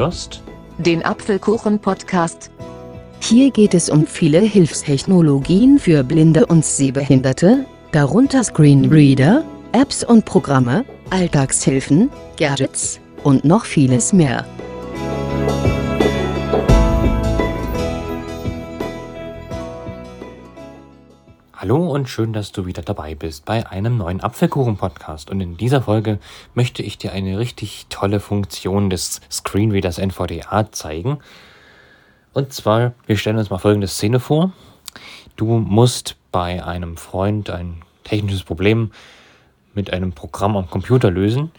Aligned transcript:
hörst 0.00 0.42
den 0.78 1.04
Apfelkuchen-Podcast. 1.04 2.50
Hier 3.20 3.50
geht 3.50 3.74
es 3.74 3.90
um 3.90 4.06
viele 4.06 4.40
Hilfstechnologien 4.40 5.78
für 5.78 6.02
Blinde 6.02 6.46
und 6.46 6.64
Sehbehinderte, 6.64 7.66
darunter 7.92 8.42
Screenreader, 8.42 9.44
Apps 9.72 10.02
und 10.02 10.24
Programme, 10.24 10.86
Alltagshilfen, 11.10 12.08
Gadgets 12.38 12.98
und 13.24 13.44
noch 13.44 13.66
vieles 13.66 14.14
mehr. 14.14 14.46
Hallo 21.60 21.92
und 21.92 22.08
schön, 22.08 22.32
dass 22.32 22.52
du 22.52 22.64
wieder 22.64 22.80
dabei 22.80 23.14
bist 23.14 23.44
bei 23.44 23.66
einem 23.66 23.98
neuen 23.98 24.22
Apfelkuchen-Podcast. 24.22 25.28
Und 25.28 25.42
in 25.42 25.58
dieser 25.58 25.82
Folge 25.82 26.18
möchte 26.54 26.82
ich 26.82 26.96
dir 26.96 27.12
eine 27.12 27.38
richtig 27.38 27.84
tolle 27.90 28.18
Funktion 28.18 28.88
des 28.88 29.20
Screenreaders 29.30 29.98
NVDA 29.98 30.72
zeigen. 30.72 31.18
Und 32.32 32.54
zwar, 32.54 32.94
wir 33.04 33.18
stellen 33.18 33.36
uns 33.36 33.50
mal 33.50 33.58
folgende 33.58 33.88
Szene 33.88 34.20
vor. 34.20 34.52
Du 35.36 35.58
musst 35.58 36.16
bei 36.32 36.64
einem 36.64 36.96
Freund 36.96 37.50
ein 37.50 37.82
technisches 38.04 38.42
Problem 38.42 38.92
mit 39.74 39.92
einem 39.92 40.12
Programm 40.12 40.56
am 40.56 40.70
Computer 40.70 41.10
lösen. 41.10 41.52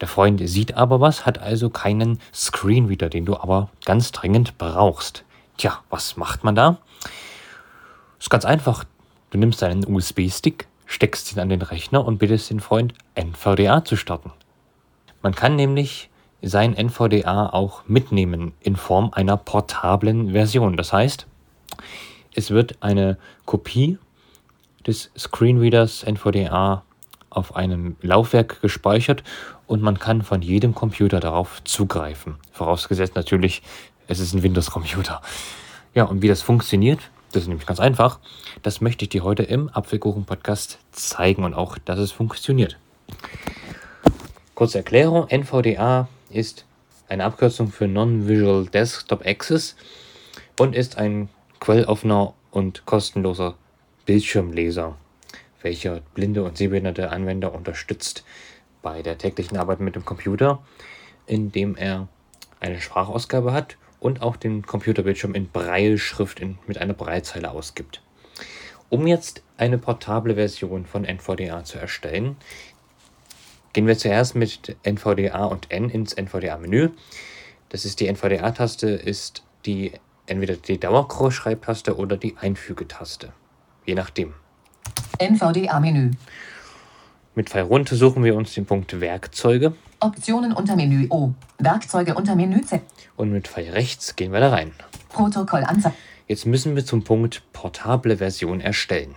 Der 0.00 0.08
Freund 0.08 0.40
sieht 0.48 0.78
aber 0.78 1.02
was, 1.02 1.26
hat 1.26 1.40
also 1.40 1.68
keinen 1.68 2.20
Screenreader, 2.32 3.10
den 3.10 3.26
du 3.26 3.36
aber 3.36 3.68
ganz 3.84 4.12
dringend 4.12 4.56
brauchst. 4.56 5.24
Tja, 5.58 5.80
was 5.90 6.16
macht 6.16 6.42
man 6.42 6.54
da? 6.54 6.78
Ist 8.18 8.30
ganz 8.30 8.46
einfach. 8.46 8.86
Du 9.34 9.40
nimmst 9.40 9.62
deinen 9.62 9.84
USB-Stick, 9.84 10.68
steckst 10.86 11.32
ihn 11.32 11.40
an 11.40 11.48
den 11.48 11.60
Rechner 11.60 12.04
und 12.04 12.18
bittest 12.18 12.50
den 12.50 12.60
Freund, 12.60 12.94
NVDA 13.16 13.84
zu 13.84 13.96
starten. 13.96 14.30
Man 15.22 15.34
kann 15.34 15.56
nämlich 15.56 16.08
sein 16.40 16.72
NVDA 16.72 17.48
auch 17.48 17.82
mitnehmen 17.88 18.52
in 18.60 18.76
Form 18.76 19.10
einer 19.12 19.36
portablen 19.36 20.30
Version. 20.30 20.76
Das 20.76 20.92
heißt, 20.92 21.26
es 22.32 22.52
wird 22.52 22.76
eine 22.80 23.18
Kopie 23.44 23.98
des 24.86 25.10
Screenreaders 25.18 26.04
NVDA 26.04 26.84
auf 27.28 27.56
einem 27.56 27.96
Laufwerk 28.02 28.62
gespeichert 28.62 29.24
und 29.66 29.82
man 29.82 29.98
kann 29.98 30.22
von 30.22 30.42
jedem 30.42 30.76
Computer 30.76 31.18
darauf 31.18 31.60
zugreifen. 31.64 32.36
Vorausgesetzt 32.52 33.16
natürlich, 33.16 33.62
es 34.06 34.20
ist 34.20 34.32
ein 34.32 34.44
Windows-Computer. 34.44 35.20
Ja, 35.92 36.04
und 36.04 36.22
wie 36.22 36.28
das 36.28 36.40
funktioniert, 36.40 37.00
das 37.34 37.42
ist 37.42 37.48
nämlich 37.48 37.66
ganz 37.66 37.80
einfach. 37.80 38.20
Das 38.62 38.80
möchte 38.80 39.04
ich 39.04 39.08
dir 39.08 39.24
heute 39.24 39.42
im 39.42 39.68
Apfelkuchen-Podcast 39.68 40.78
zeigen 40.92 41.42
und 41.42 41.54
auch, 41.54 41.78
dass 41.78 41.98
es 41.98 42.12
funktioniert. 42.12 42.78
Kurze 44.54 44.78
Erklärung: 44.78 45.28
NVDA 45.28 46.08
ist 46.30 46.64
eine 47.08 47.24
Abkürzung 47.24 47.68
für 47.68 47.88
Non-Visual 47.88 48.66
Desktop 48.66 49.26
Access 49.26 49.74
und 50.60 50.76
ist 50.76 50.96
ein 50.96 51.28
quelloffener 51.58 52.34
und 52.52 52.86
kostenloser 52.86 53.56
Bildschirmleser, 54.06 54.96
welcher 55.62 56.00
blinde 56.14 56.44
und 56.44 56.56
sehbehinderte 56.56 57.10
Anwender 57.10 57.52
unterstützt 57.52 58.24
bei 58.80 59.02
der 59.02 59.18
täglichen 59.18 59.56
Arbeit 59.56 59.80
mit 59.80 59.96
dem 59.96 60.04
Computer, 60.04 60.62
indem 61.26 61.74
er 61.74 62.06
eine 62.60 62.80
Sprachausgabe 62.80 63.52
hat 63.52 63.76
und 64.04 64.20
auch 64.20 64.36
den 64.36 64.66
Computerbildschirm 64.66 65.34
in 65.34 65.48
Brailleschrift 65.48 66.38
in, 66.38 66.58
mit 66.66 66.76
einer 66.76 66.92
Breitzeile 66.92 67.50
ausgibt. 67.50 68.02
Um 68.90 69.06
jetzt 69.06 69.42
eine 69.56 69.78
portable 69.78 70.34
Version 70.34 70.84
von 70.84 71.06
NVDA 71.06 71.64
zu 71.64 71.78
erstellen, 71.78 72.36
gehen 73.72 73.86
wir 73.86 73.96
zuerst 73.96 74.34
mit 74.34 74.76
NVDA 74.82 75.46
und 75.46 75.70
N 75.70 75.88
ins 75.88 76.12
NVDA-Menü. 76.12 76.90
Das 77.70 77.86
ist 77.86 77.98
die 77.98 78.06
NVDA-Taste, 78.06 78.88
ist 78.88 79.42
die 79.64 79.92
entweder 80.26 80.56
die 80.56 80.78
Dauerkreuzschreibtaste 80.78 81.96
oder 81.96 82.18
die 82.18 82.36
Einfügetaste. 82.36 83.32
Je 83.86 83.94
nachdem. 83.94 84.34
NVDA-Menü. 85.18 86.10
Mit 87.34 87.48
Pfeil 87.48 87.62
runter 87.62 87.96
suchen 87.96 88.22
wir 88.22 88.36
uns 88.36 88.52
den 88.52 88.66
Punkt 88.66 89.00
Werkzeuge. 89.00 89.72
Optionen 90.04 90.52
unter 90.52 90.76
Menü 90.76 91.06
O. 91.08 91.32
Werkzeuge 91.58 92.14
unter 92.14 92.36
Menü 92.36 92.60
Z. 92.60 92.82
Und 93.16 93.32
mit 93.32 93.48
Pfeil 93.48 93.70
rechts 93.70 94.16
gehen 94.16 94.32
wir 94.32 94.40
da 94.40 94.50
rein. 94.50 94.72
Protokollanzeige. 95.08 95.94
Jetzt 96.28 96.44
müssen 96.44 96.76
wir 96.76 96.84
zum 96.84 97.04
Punkt 97.04 97.42
portable 97.54 98.18
Version 98.18 98.60
erstellen. 98.60 99.14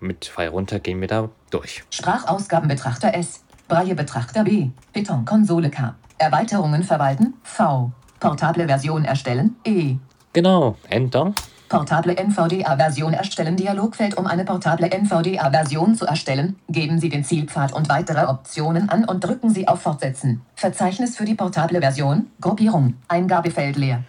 Mit 0.00 0.24
Pfeil 0.24 0.48
runter 0.48 0.80
gehen 0.80 1.00
wir 1.02 1.08
da 1.08 1.28
durch. 1.50 1.84
Sprachausgabenbetrachter 1.90 3.14
S. 3.14 3.42
Braille-Betrachter 3.68 4.44
B. 4.44 4.70
Python-Konsole 4.94 5.70
K. 5.70 5.94
Erweiterungen 6.16 6.84
verwalten 6.84 7.34
V. 7.42 7.92
Portable 8.18 8.66
Version 8.66 9.04
erstellen 9.04 9.56
E. 9.64 9.96
Genau, 10.32 10.76
Enter. 10.88 11.34
Portable 11.70 12.16
NVDA-Version 12.16 13.12
erstellen 13.12 13.56
Dialogfeld 13.56 14.16
Um 14.16 14.26
eine 14.26 14.44
portable 14.44 14.90
NVDA-Version 14.90 15.94
zu 15.94 16.04
erstellen, 16.04 16.56
geben 16.68 16.98
Sie 16.98 17.08
den 17.08 17.22
Zielpfad 17.22 17.72
und 17.72 17.88
weitere 17.88 18.26
Optionen 18.26 18.88
an 18.88 19.04
und 19.04 19.22
drücken 19.22 19.50
Sie 19.50 19.68
auf 19.68 19.80
Fortsetzen. 19.80 20.42
Verzeichnis 20.56 21.16
für 21.16 21.24
die 21.24 21.36
portable 21.36 21.80
Version, 21.80 22.26
Gruppierung, 22.40 22.94
Eingabefeld 23.06 23.76
leer. 23.76 24.02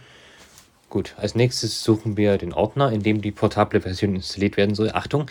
Gut, 0.90 1.14
als 1.18 1.36
nächstes 1.36 1.84
suchen 1.84 2.18
wir 2.18 2.40
den 2.40 2.52
Ordner, 2.52 2.92
in 2.92 3.04
dem 3.04 3.22
die 3.22 3.32
portable 3.32 3.80
Version 3.80 4.16
installiert 4.16 4.58
werden 4.58 4.74
soll. 4.74 4.90
Achtung, 4.94 5.28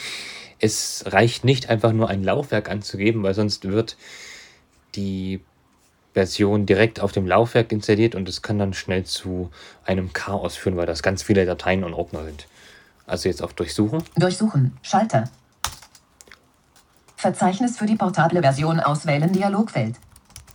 es 0.61 1.03
reicht 1.09 1.45
nicht 1.45 1.69
einfach 1.69 1.93
nur 1.93 2.11
ein 2.11 2.23
Laufwerk 2.23 2.71
anzugeben, 2.71 3.25
weil 3.25 3.35
sonst 3.35 3.65
wird 3.65 3.97
die 4.95 5.41
Version 6.13 6.67
direkt 6.67 7.01
auf 7.01 7.13
dem 7.13 7.27
Laufwerk 7.27 7.73
installiert 7.73 8.15
und 8.15 8.29
es 8.29 8.43
kann 8.43 8.59
dann 8.59 8.75
schnell 8.75 9.05
zu 9.05 9.51
einem 9.85 10.13
Chaos 10.13 10.57
führen, 10.57 10.77
weil 10.77 10.87
das 10.87 11.03
ganz 11.03 11.23
viele 11.23 11.47
Dateien 11.47 11.85
und 11.85 11.95
Ordner 11.95 12.25
sind. 12.25 12.47
Also 13.07 13.29
jetzt 13.29 13.43
auf 13.43 13.55
Durchsuchen. 13.55 14.03
Durchsuchen, 14.17 14.77
Schalter. 14.83 15.25
Verzeichnis 17.17 17.77
für 17.77 17.87
die 17.87 17.97
portable 17.97 18.41
Version 18.41 18.81
auswählen, 18.81 19.33
Dialogfeld. 19.33 19.97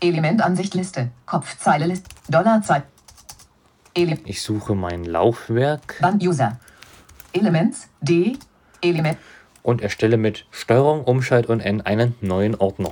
Elementansichtliste, 0.02 1.12
Kopfzeile 1.26 1.86
List, 1.86 2.08
Dollarzeit. 2.28 2.84
Ele 3.94 4.18
Ich 4.26 4.42
suche 4.42 4.76
mein 4.76 5.06
Laufwerk 5.06 6.00
Band-User. 6.02 6.60
Elements, 7.32 7.88
D, 8.02 8.38
Element, 8.82 9.18
und 9.64 9.82
erstelle 9.82 10.18
mit 10.18 10.46
Steuerung, 10.52 11.04
Umschalt 11.04 11.48
und 11.48 11.60
N 11.60 11.82
einen 11.82 12.16
neuen 12.22 12.56
Ordner. 12.56 12.92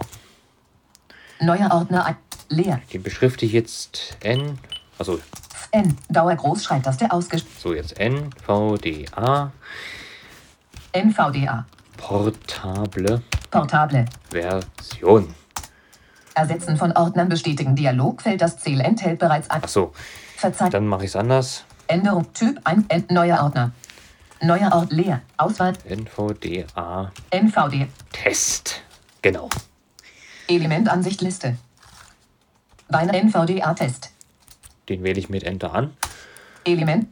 neuer 1.40 1.72
Ordner, 1.72 2.06
leer. 2.54 2.82
Den 2.92 3.04
beschrifte 3.04 3.46
ich 3.46 3.52
jetzt 3.52 4.18
N, 4.22 4.58
also 4.98 5.20
N, 5.72 5.98
Dauergroßschreibtaste 6.10 7.12
ausgeschrieben. 7.12 7.56
so 7.60 7.74
jetzt 7.74 8.00
NVDA 8.00 9.52
NVDA, 10.94 11.66
portable 11.98 13.22
portable. 13.50 14.06
Version. 14.32 15.34
Ersetzen 16.36 16.78
von 16.78 16.92
Ordnern 16.94 17.30
bestätigen 17.30 17.76
Dialogfeld. 17.76 18.42
Das 18.42 18.58
Ziel 18.58 18.80
enthält 18.80 19.20
bereits 19.20 19.50
ein 19.50 19.64
Achso, 19.64 19.94
Verzeichnis. 20.38 20.72
dann 20.72 20.88
mache 20.88 21.04
ich 21.04 21.12
es 21.12 21.16
anders. 21.16 21.64
Änderung 21.88 22.32
Typ 22.34 22.60
ein 22.64 22.86
End, 22.90 23.12
neuer 23.12 23.42
Ordner. 23.44 23.72
Neuer 24.42 24.74
Ort 24.74 24.92
leer. 24.92 25.22
Auswahl 25.38 25.74
NVDA 25.88 27.12
NVD. 27.30 27.88
Test. 28.12 28.82
Genau. 29.22 29.50
Elementansicht 30.48 31.22
Liste. 31.22 31.58
Beine 32.94 33.14
NVDA 33.14 33.74
Test. 33.74 34.12
Den 34.88 35.04
wähle 35.04 35.20
ich 35.20 35.28
mit 35.28 35.42
Enter 35.42 35.74
an. 35.74 35.98
Element 36.64 37.08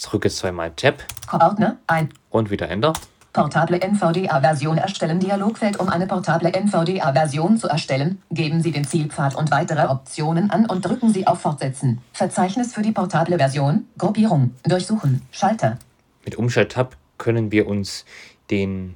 Drücke 0.00 0.30
zweimal 0.30 0.70
Tab 0.76 1.02
Ordner 1.32 1.76
ein. 1.88 2.10
und 2.30 2.50
wieder 2.50 2.70
Enter. 2.70 2.92
Portable 3.32 3.80
NVDA-Version 3.80 4.78
erstellen. 4.78 5.18
Dialogfeld 5.18 5.80
Um 5.80 5.88
eine 5.88 6.06
portable 6.06 6.52
NVDA-Version 6.54 7.58
zu 7.58 7.66
erstellen, 7.66 8.22
geben 8.30 8.62
Sie 8.62 8.70
den 8.70 8.84
Zielpfad 8.84 9.34
und 9.34 9.50
weitere 9.50 9.88
Optionen 9.88 10.52
an 10.52 10.66
und 10.66 10.86
drücken 10.86 11.12
Sie 11.12 11.26
auf 11.26 11.40
Fortsetzen. 11.40 12.00
Verzeichnis 12.12 12.72
für 12.72 12.82
die 12.82 12.92
portable 12.92 13.36
Version, 13.36 13.88
Gruppierung, 13.98 14.54
Durchsuchen, 14.62 15.22
Schalter. 15.32 15.80
Mit 16.24 16.36
Umschalt-Tab 16.36 16.96
können 17.18 17.50
wir 17.50 17.66
uns 17.66 18.04
den 18.52 18.94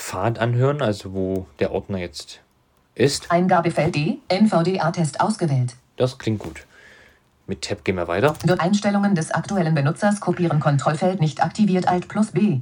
Pfad 0.00 0.40
anhören, 0.40 0.82
also 0.82 1.12
wo 1.12 1.46
der 1.60 1.70
Ordner 1.70 1.98
jetzt 1.98 2.40
ist. 3.00 3.30
Eingabefeld 3.30 3.94
D, 3.94 4.18
NVDA-Test 4.28 5.20
ausgewählt. 5.20 5.74
Das 5.96 6.18
klingt 6.18 6.38
gut. 6.38 6.66
Mit 7.46 7.62
Tab 7.62 7.84
gehen 7.84 7.96
wir 7.96 8.06
weiter. 8.06 8.34
Durch 8.44 8.60
Einstellungen 8.60 9.16
des 9.16 9.32
aktuellen 9.32 9.74
Benutzers 9.74 10.20
kopieren 10.20 10.60
Kontrollfeld 10.60 11.20
nicht 11.20 11.42
aktiviert 11.42 11.88
Alt 11.88 12.06
plus 12.06 12.30
B. 12.30 12.60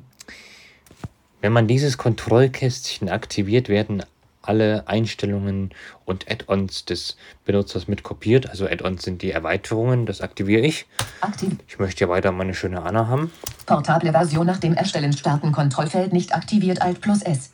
Wenn 1.40 1.52
man 1.52 1.67
dieses 1.69 1.99
Kontrollkästchen 1.99 3.08
aktiviert, 3.08 3.69
werden 3.69 4.02
alle 4.40 4.88
Einstellungen 4.88 5.70
und 6.06 6.31
Add-ons 6.31 6.87
des 6.87 7.17
Benutzers 7.44 7.87
mit 7.87 8.02
kopiert. 8.02 8.49
Also 8.49 8.67
Add-ons 8.67 9.02
sind 9.02 9.20
die 9.20 9.31
Erweiterungen, 9.31 10.06
das 10.06 10.23
aktiviere 10.23 10.62
ich. 10.62 10.87
Aktiv. 11.20 11.52
Ich 11.69 11.79
möchte 11.79 12.05
ja 12.05 12.08
weiter 12.08 12.32
meine 12.32 12.55
schöne 12.55 12.82
Anna 12.82 13.08
haben. 13.08 13.31
Portable 13.67 14.12
Version 14.12 14.46
nach 14.46 14.58
dem 14.58 14.73
Erstellen 14.73 15.12
starten 15.12 15.52
Kontrollfeld 15.52 16.14
nicht 16.14 16.35
aktiviert 16.35 16.81
Alt 16.81 17.02
plus 17.02 17.23
S. 17.23 17.50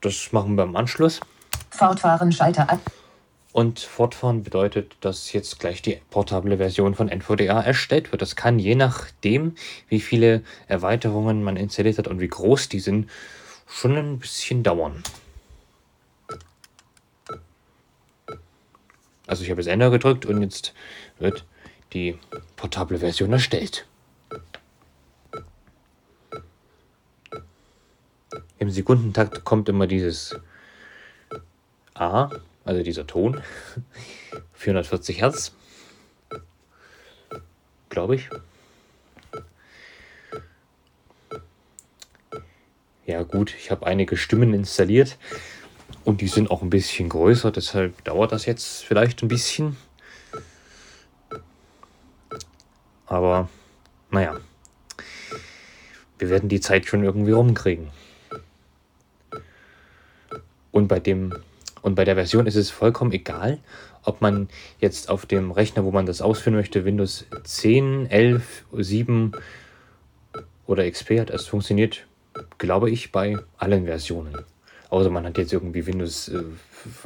Das 0.00 0.32
machen 0.32 0.54
wir 0.54 0.64
im 0.64 0.74
Anschluss. 0.74 1.20
Fortfahren 1.70 2.32
Schalter 2.32 2.70
ab. 2.70 2.80
Und 3.52 3.80
fortfahren 3.80 4.44
bedeutet, 4.44 4.96
dass 5.00 5.32
jetzt 5.32 5.58
gleich 5.58 5.82
die 5.82 6.00
portable 6.10 6.58
Version 6.58 6.94
von 6.94 7.08
NVDA 7.08 7.60
erstellt 7.60 8.12
wird. 8.12 8.22
Das 8.22 8.36
kann 8.36 8.60
je 8.60 8.76
nachdem, 8.76 9.56
wie 9.88 10.00
viele 10.00 10.42
Erweiterungen 10.68 11.42
man 11.42 11.56
installiert 11.56 11.98
hat 11.98 12.06
und 12.06 12.20
wie 12.20 12.28
groß 12.28 12.68
die 12.68 12.78
sind, 12.78 13.10
schon 13.66 13.96
ein 13.96 14.18
bisschen 14.20 14.62
dauern. 14.62 15.02
Also 19.26 19.42
ich 19.44 19.50
habe 19.50 19.60
jetzt 19.60 19.70
Enter 19.70 19.90
gedrückt 19.90 20.26
und 20.26 20.42
jetzt 20.42 20.72
wird 21.18 21.44
die 21.92 22.18
portable 22.56 22.98
Version 22.98 23.32
erstellt. 23.32 23.86
Im 28.58 28.70
Sekundentakt 28.70 29.44
kommt 29.44 29.68
immer 29.68 29.86
dieses 29.86 30.36
A, 32.00 32.30
also 32.64 32.82
dieser 32.82 33.06
Ton, 33.06 33.42
440 34.54 35.20
Hertz, 35.20 35.52
glaube 37.90 38.14
ich. 38.14 38.30
Ja 43.04 43.22
gut, 43.22 43.54
ich 43.54 43.70
habe 43.70 43.86
einige 43.86 44.16
Stimmen 44.16 44.54
installiert 44.54 45.18
und 46.04 46.22
die 46.22 46.28
sind 46.28 46.50
auch 46.50 46.62
ein 46.62 46.70
bisschen 46.70 47.10
größer, 47.10 47.50
deshalb 47.50 48.02
dauert 48.04 48.32
das 48.32 48.46
jetzt 48.46 48.82
vielleicht 48.82 49.22
ein 49.22 49.28
bisschen. 49.28 49.76
Aber 53.04 53.50
naja, 54.10 54.40
wir 56.18 56.30
werden 56.30 56.48
die 56.48 56.60
Zeit 56.60 56.86
schon 56.86 57.04
irgendwie 57.04 57.32
rumkriegen. 57.32 57.90
Und 60.70 60.88
bei 60.88 61.00
dem 61.00 61.34
und 61.82 61.94
bei 61.94 62.04
der 62.04 62.14
Version 62.14 62.46
ist 62.46 62.56
es 62.56 62.70
vollkommen 62.70 63.12
egal, 63.12 63.58
ob 64.04 64.20
man 64.20 64.48
jetzt 64.80 65.08
auf 65.08 65.26
dem 65.26 65.50
Rechner, 65.50 65.84
wo 65.84 65.90
man 65.90 66.06
das 66.06 66.22
ausführen 66.22 66.54
möchte, 66.56 66.84
Windows 66.84 67.26
10, 67.44 68.10
11, 68.10 68.64
7 68.72 69.32
oder 70.66 70.90
XP 70.90 71.20
hat. 71.20 71.30
Es 71.30 71.46
funktioniert, 71.46 72.06
glaube 72.58 72.90
ich, 72.90 73.12
bei 73.12 73.36
allen 73.58 73.86
Versionen. 73.86 74.44
Außer 74.88 75.10
man 75.10 75.24
hat 75.24 75.38
jetzt 75.38 75.52
irgendwie 75.52 75.86
Windows 75.86 76.28
äh, 76.28 76.42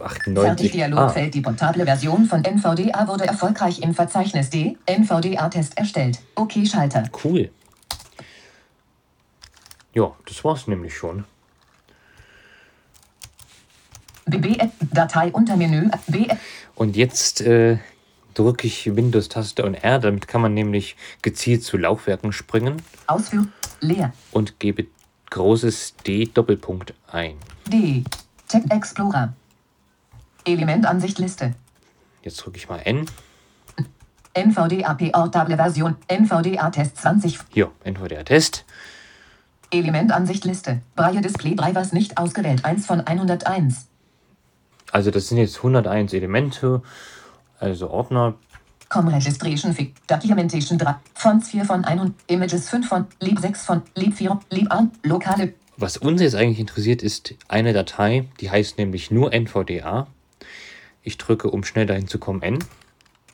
98. 0.03 0.35
Fertig 0.35 0.73
Dialogfeld. 0.73 1.27
Ah. 1.27 1.31
Die 1.31 1.41
portable 1.41 1.85
Version 1.85 2.25
von 2.25 2.43
NVDA 2.43 3.07
wurde 3.07 3.27
erfolgreich 3.27 3.83
im 3.83 3.95
Verzeichnis 3.95 4.51
D, 4.51 4.77
NVDA-Test 4.87 5.77
erstellt. 5.77 6.19
Okay, 6.35 6.65
Schalter. 6.65 7.05
Cool. 7.23 7.51
Ja, 9.93 10.13
das 10.27 10.43
war's 10.45 10.67
nämlich 10.67 10.97
schon. 10.97 11.25
BB 14.27 14.59
Datei 14.93 15.31
unter 15.33 15.57
Menü 15.57 15.91
Und 16.75 16.97
jetzt 16.97 17.41
äh, 17.41 17.79
drücke 18.35 18.67
ich 18.67 18.95
Windows-Taste 18.97 19.65
und 19.65 19.75
R, 19.75 19.99
damit 19.99 20.29
kann 20.29 20.41
man 20.41 20.55
nämlich 20.55 20.97
gezielt 21.23 21.63
zu 21.63 21.77
Laufwerken 21.77 22.33
springen. 22.33 22.83
Ausführen 23.07 23.53
leer. 23.81 24.13
Und 24.33 24.59
gebe 24.59 24.87
großes 25.31 25.97
D 26.07 26.27
Doppelpunkt 26.27 26.95
ein. 27.11 27.37
D 27.71 28.05
Chat 28.49 28.71
Explorer. 28.71 29.33
Elementansicht 30.45 31.19
Liste. 31.19 31.55
Jetzt 32.23 32.37
drücke 32.37 32.59
ich 32.59 32.69
mal 32.69 32.81
N. 32.85 33.07
NVDA 34.35 34.95
portable 34.95 35.57
Version 35.57 35.97
NVDA 36.09 36.71
Test 36.71 36.97
20. 36.99 37.39
Hier, 37.51 37.71
NVDA 37.85 38.25
Test. 38.25 38.65
Elementansicht 39.71 40.45
Liste. 40.45 40.81
Braille 40.97 41.21
Display 41.21 41.55
Drivers 41.55 41.93
nicht 41.93 42.19
ausgewählt. 42.19 42.65
1 42.65 42.87
von 42.87 43.01
101. 43.01 43.87
Also 44.95 45.11
das 45.11 45.27
sind 45.27 45.39
jetzt 45.39 45.57
101 45.57 46.13
Elemente, 46.13 46.81
also 47.59 47.91
Ordner. 47.91 48.37
Com 48.89 49.09
Registration 49.09 49.73
Fic, 49.73 49.93
Documentation 50.07 50.79
3, 50.79 50.95
Fonts 51.15 51.49
4 51.49 51.65
von 51.65 51.85
1 51.85 52.01
und 52.01 52.15
Images 52.29 52.69
5 52.69 52.89
von, 52.89 53.07
Lib 53.19 53.41
6 53.41 53.65
von, 53.65 53.83
Lib 53.97 54.15
4, 54.15 54.39
Lib 54.51 54.71
an, 54.71 54.93
lokale. 55.03 55.55
Was 55.77 55.97
uns 55.97 56.21
jetzt 56.21 56.37
eigentlich 56.37 56.61
interessiert, 56.61 57.03
ist 57.03 57.35
eine 57.49 57.73
Datei, 57.73 58.29
die 58.39 58.53
heißt 58.53 58.79
nämlich 58.79 59.11
nur 59.11 59.33
NVDA. 59.33 60.07
Ich 61.03 61.19
drücke, 61.19 61.51
um 61.51 61.65
schnell 61.65 61.87
dahin 61.87 62.07
zu 62.07 62.21
kommen, 62.21 62.43
N. 62.43 62.61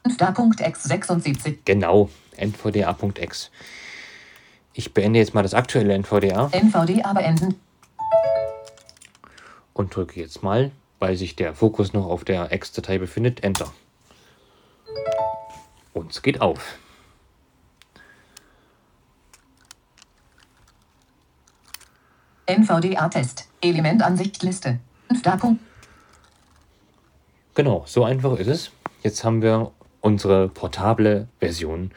NVDA.x76. 0.04 1.58
Genau, 1.66 2.08
NVDA.x. 2.38 3.50
Ich 4.72 4.94
beende 4.94 5.18
jetzt 5.18 5.34
mal 5.34 5.42
das 5.42 5.52
aktuelle 5.52 5.92
NVDA. 5.92 6.48
NVDA 6.52 7.12
beenden. 7.12 7.56
Und 9.74 9.94
drücke 9.94 10.18
jetzt 10.20 10.42
mal 10.42 10.70
weil 11.00 11.16
sich 11.16 11.34
der 11.34 11.54
Fokus 11.54 11.92
noch 11.92 12.06
auf 12.06 12.24
der 12.24 12.52
X-Datei 12.52 12.98
befindet, 12.98 13.42
Enter. 13.42 13.72
Und 15.92 16.12
es 16.12 16.22
geht 16.22 16.40
auf. 16.40 16.78
NVDA-Test. 22.46 23.48
Elementansicht-Liste. 23.60 24.78
Genau, 27.54 27.84
so 27.86 28.04
einfach 28.04 28.38
ist 28.38 28.46
es. 28.46 28.70
Jetzt 29.02 29.24
haben 29.24 29.42
wir 29.42 29.72
unsere 30.00 30.48
portable 30.48 31.28
Version 31.38 31.92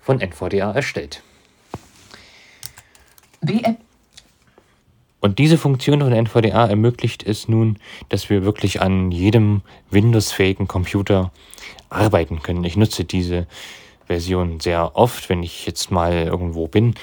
von 0.00 0.20
NVDA 0.20 0.72
erstellt. 0.72 1.22
BF 3.40 3.76
und 5.22 5.38
diese 5.38 5.56
Funktion 5.56 6.00
von 6.00 6.12
NVDA 6.12 6.66
ermöglicht 6.66 7.22
es 7.22 7.46
nun, 7.46 7.78
dass 8.08 8.28
wir 8.28 8.44
wirklich 8.44 8.82
an 8.82 9.12
jedem 9.12 9.62
Windows-fähigen 9.90 10.66
Computer 10.66 11.30
arbeiten 11.90 12.42
können. 12.42 12.64
Ich 12.64 12.76
nutze 12.76 13.04
diese 13.04 13.46
Version 14.08 14.58
sehr 14.58 14.96
oft, 14.96 15.28
wenn 15.28 15.44
ich 15.44 15.64
jetzt 15.64 15.92
mal 15.92 16.12
irgendwo 16.12 16.66
bin, 16.66 16.96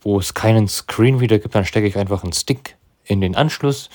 wo 0.00 0.18
es 0.18 0.34
keinen 0.34 0.66
Screenreader 0.66 1.38
gibt, 1.38 1.54
dann 1.54 1.64
stecke 1.64 1.86
ich 1.86 1.96
einfach 1.96 2.24
einen 2.24 2.32
Stick 2.32 2.76
in 3.04 3.20
den 3.20 3.36
Anschluss 3.36 3.88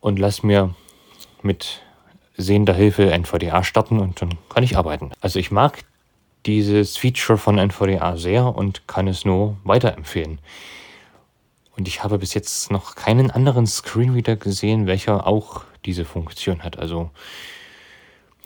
und 0.00 0.18
lasse 0.18 0.46
mir 0.46 0.74
mit 1.40 1.80
sehender 2.36 2.74
Hilfe 2.74 3.10
NVDA 3.10 3.64
starten 3.64 4.00
und 4.00 4.20
dann 4.20 4.36
kann 4.50 4.64
ich 4.64 4.76
arbeiten. 4.76 5.12
Also 5.22 5.38
ich 5.38 5.50
mag 5.50 5.84
dieses 6.44 6.98
Feature 6.98 7.38
von 7.38 7.56
NVDA 7.56 8.18
sehr 8.18 8.54
und 8.54 8.86
kann 8.86 9.08
es 9.08 9.24
nur 9.24 9.56
weiterempfehlen. 9.64 10.40
Und 11.76 11.88
ich 11.88 12.02
habe 12.02 12.18
bis 12.18 12.34
jetzt 12.34 12.70
noch 12.70 12.94
keinen 12.94 13.30
anderen 13.30 13.66
Screenreader 13.66 14.36
gesehen, 14.36 14.86
welcher 14.86 15.26
auch 15.26 15.62
diese 15.84 16.04
Funktion 16.04 16.62
hat. 16.62 16.78
Also 16.78 17.10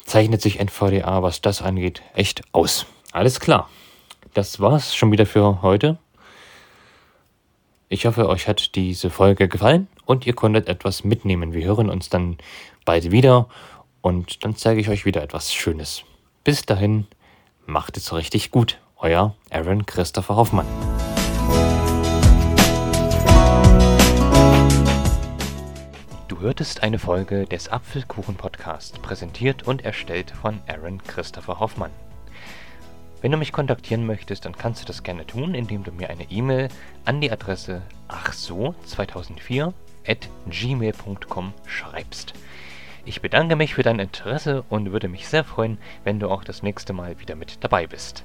zeichnet 0.04 0.43
sich 0.43 0.61
NVDA, 0.61 1.23
was 1.23 1.40
das 1.40 1.62
angeht, 1.62 2.02
echt 2.14 2.43
aus. 2.52 2.87
Alles 3.12 3.40
klar. 3.40 3.69
Das 4.35 4.61
war's 4.61 4.95
schon 4.95 5.12
wieder 5.12 5.26
für 5.26 5.62
heute. 5.62 5.99
Ich 7.88 8.07
hoffe, 8.07 8.28
euch 8.28 8.49
hat 8.49 8.75
diese 8.75 9.11
Folge 9.11 9.47
gefallen 9.47 9.87
und 10.04 10.26
ihr 10.26 10.35
konntet 10.35 10.69
etwas 10.69 11.04
mitnehmen. 11.04 11.52
Wir 11.52 11.64
hören 11.64 11.88
uns 11.88 12.09
dann 12.09 12.38
bald 12.85 13.11
wieder 13.11 13.49
und 14.00 14.45
dann 14.45 14.57
zeige 14.57 14.81
ich 14.81 14.88
euch 14.88 15.04
wieder 15.04 15.23
etwas 15.23 15.54
Schönes. 15.54 16.02
Bis 16.43 16.66
dahin, 16.66 17.07
macht 17.66 17.97
es 17.97 18.12
richtig 18.12 18.50
gut. 18.50 18.78
Euer 18.97 19.35
Aaron 19.50 19.87
Christopher 19.87 20.37
Hoffmann. 20.37 20.94
Hörtest 26.45 26.83
eine 26.83 26.99
Folge 26.99 27.47
des 27.47 27.71
Apfelkuchen-Podcast, 27.71 29.01
präsentiert 29.01 29.63
und 29.63 29.83
erstellt 29.83 30.31
von 30.31 30.61
Aaron 30.67 31.03
Christopher 31.03 31.59
Hoffmann. 31.59 31.91
Wenn 33.23 33.33
du 33.33 33.39
mich 33.39 33.51
kontaktieren 33.51 34.05
möchtest, 34.05 34.45
dann 34.45 34.55
kannst 34.55 34.83
du 34.83 34.87
das 34.87 35.03
gerne 35.03 35.27
tun, 35.27 35.55
indem 35.55 35.85
du 35.85 35.91
mir 35.91 36.11
eine 36.11 36.31
E-Mail 36.31 36.69
an 37.07 37.23
die 37.23 37.33
Adresse 37.33 37.81
achso2004 38.09 39.73
at 40.07 40.29
gmail.com 40.51 41.55
schreibst. 41.65 42.35
Ich 43.07 43.23
bedanke 43.23 43.57
mich 43.57 43.73
für 43.73 43.83
dein 43.83 43.99
Interesse 43.99 44.65
und 44.69 44.93
würde 44.93 45.09
mich 45.09 45.27
sehr 45.27 45.45
freuen, 45.45 45.79
wenn 46.05 46.21
du 46.21 46.29
auch 46.29 46.45
das 46.45 46.63
nächste 46.63 46.93
Mal 46.93 47.19
wieder 47.21 47.37
mit 47.37 47.65
dabei 47.65 47.87
bist. 47.87 48.23